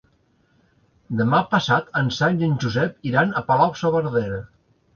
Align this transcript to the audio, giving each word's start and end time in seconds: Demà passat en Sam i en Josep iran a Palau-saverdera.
Demà 1.19 1.41
passat 1.51 1.93
en 2.01 2.09
Sam 2.17 2.39
i 2.41 2.47
en 2.49 2.57
Josep 2.65 2.99
iran 3.13 3.35
a 3.43 3.47
Palau-saverdera. 3.53 4.45